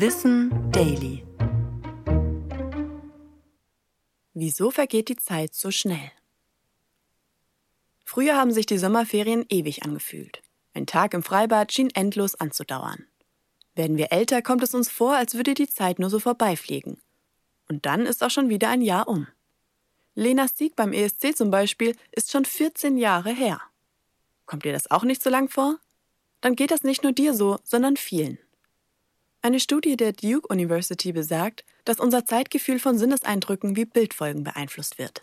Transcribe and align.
Wissen 0.00 0.70
Daily. 0.70 1.26
Wieso 4.32 4.70
vergeht 4.70 5.08
die 5.08 5.16
Zeit 5.16 5.56
so 5.56 5.72
schnell? 5.72 6.12
Früher 8.04 8.36
haben 8.36 8.52
sich 8.52 8.64
die 8.64 8.78
Sommerferien 8.78 9.44
ewig 9.48 9.82
angefühlt. 9.82 10.40
Ein 10.72 10.86
Tag 10.86 11.14
im 11.14 11.24
Freibad 11.24 11.72
schien 11.72 11.90
endlos 11.90 12.36
anzudauern. 12.36 13.06
Werden 13.74 13.96
wir 13.96 14.12
älter, 14.12 14.40
kommt 14.40 14.62
es 14.62 14.72
uns 14.72 14.88
vor, 14.88 15.16
als 15.16 15.34
würde 15.34 15.54
die 15.54 15.68
Zeit 15.68 15.98
nur 15.98 16.10
so 16.10 16.20
vorbeifliegen. 16.20 17.02
Und 17.68 17.84
dann 17.84 18.06
ist 18.06 18.22
auch 18.22 18.30
schon 18.30 18.50
wieder 18.50 18.68
ein 18.68 18.82
Jahr 18.82 19.08
um. 19.08 19.26
Lenas 20.14 20.56
Sieg 20.56 20.76
beim 20.76 20.92
ESC 20.92 21.36
zum 21.36 21.50
Beispiel 21.50 21.96
ist 22.12 22.30
schon 22.30 22.44
14 22.44 22.98
Jahre 22.98 23.32
her. 23.32 23.60
Kommt 24.46 24.64
dir 24.64 24.72
das 24.72 24.92
auch 24.92 25.02
nicht 25.02 25.24
so 25.24 25.28
lang 25.28 25.48
vor? 25.48 25.80
Dann 26.40 26.54
geht 26.54 26.70
das 26.70 26.84
nicht 26.84 27.02
nur 27.02 27.10
dir 27.10 27.34
so, 27.34 27.58
sondern 27.64 27.96
vielen. 27.96 28.38
Eine 29.48 29.60
Studie 29.60 29.96
der 29.96 30.12
Duke 30.12 30.46
University 30.52 31.10
besagt, 31.10 31.64
dass 31.86 32.00
unser 32.00 32.26
Zeitgefühl 32.26 32.78
von 32.78 32.98
Sinneseindrücken 32.98 33.76
wie 33.76 33.86
Bildfolgen 33.86 34.44
beeinflusst 34.44 34.98
wird. 34.98 35.22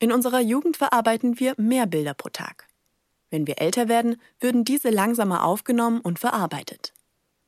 In 0.00 0.10
unserer 0.10 0.40
Jugend 0.40 0.76
verarbeiten 0.76 1.38
wir 1.38 1.54
mehr 1.56 1.86
Bilder 1.86 2.14
pro 2.14 2.30
Tag. 2.30 2.66
Wenn 3.30 3.46
wir 3.46 3.60
älter 3.60 3.88
werden, 3.88 4.20
würden 4.40 4.64
diese 4.64 4.90
langsamer 4.90 5.44
aufgenommen 5.44 6.00
und 6.00 6.18
verarbeitet. 6.18 6.92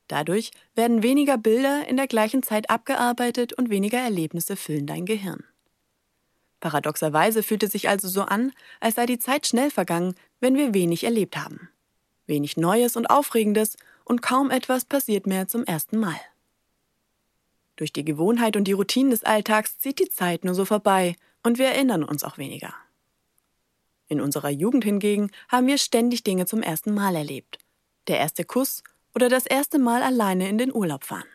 Dadurch 0.07 0.53
werden 0.77 1.03
weniger 1.03 1.37
Bilder 1.37 1.89
in 1.89 1.97
der 1.97 2.07
gleichen 2.07 2.45
Zeit 2.45 2.71
abgearbeitet 2.71 3.53
und 3.53 3.69
weniger 3.69 3.99
Erlebnisse 3.99 4.55
füllen 4.55 4.87
dein 4.87 5.07
Gehirn. 5.07 5.43
Paradoxerweise 6.61 7.43
fühlt 7.43 7.65
es 7.65 7.73
sich 7.73 7.89
also 7.89 8.07
so 8.07 8.23
an, 8.23 8.53
als 8.79 8.95
sei 8.95 9.07
die 9.07 9.19
Zeit 9.19 9.49
schnell 9.49 9.73
vergangen, 9.73 10.15
wenn 10.39 10.55
wir 10.55 10.73
wenig 10.73 11.03
erlebt 11.03 11.37
haben. 11.37 11.69
Wenig 12.29 12.57
Neues 12.57 12.95
und 12.95 13.11
Aufregendes 13.11 13.77
und 14.05 14.23
kaum 14.23 14.51
etwas 14.51 14.85
passiert 14.85 15.27
mehr 15.27 15.49
zum 15.49 15.65
ersten 15.65 15.99
Mal. 15.99 16.21
Durch 17.77 17.93
die 17.93 18.05
Gewohnheit 18.05 18.57
und 18.57 18.65
die 18.65 18.73
Routinen 18.73 19.11
des 19.11 19.25
Alltags 19.25 19.79
zieht 19.79 19.99
die 19.99 20.11
Zeit 20.11 20.45
nur 20.45 20.55
so 20.55 20.65
vorbei 20.65 21.17
und 21.43 21.59
wir 21.59 21.69
erinnern 21.69 22.05
uns 22.05 22.25
auch 22.25 22.37
weniger. 22.37 22.75
In 24.09 24.21
unserer 24.21 24.51
Jugend 24.51 24.85
hingegen 24.85 25.31
haben 25.49 25.67
wir 25.67 25.79
ständig 25.79 26.23
Dinge 26.25 26.45
zum 26.45 26.63
ersten 26.63 26.93
Mal 26.93 27.15
erlebt. 27.15 27.59
Der 28.09 28.19
erste 28.19 28.45
Kuss 28.45 28.83
oder 29.15 29.29
das 29.29 29.47
erste 29.47 29.79
Mal 29.79 30.03
alleine 30.03 30.49
in 30.49 30.59
den 30.59 30.75
Urlaub 30.75 31.05
fahren. 31.05 31.29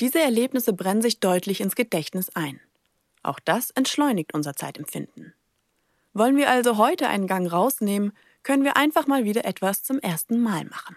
Diese 0.00 0.20
Erlebnisse 0.20 0.72
brennen 0.72 1.02
sich 1.02 1.20
deutlich 1.20 1.60
ins 1.60 1.74
Gedächtnis 1.74 2.30
ein. 2.34 2.60
Auch 3.22 3.40
das 3.40 3.70
entschleunigt 3.70 4.34
unser 4.34 4.54
Zeitempfinden. 4.54 5.34
Wollen 6.14 6.36
wir 6.36 6.48
also 6.48 6.76
heute 6.76 7.08
einen 7.08 7.26
Gang 7.26 7.50
rausnehmen, 7.50 8.12
können 8.42 8.64
wir 8.64 8.76
einfach 8.76 9.06
mal 9.06 9.24
wieder 9.24 9.44
etwas 9.44 9.82
zum 9.82 9.98
ersten 9.98 10.40
Mal 10.40 10.64
machen. 10.64 10.96